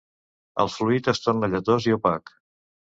[0.63, 2.39] El fluid es torna lletós i opac.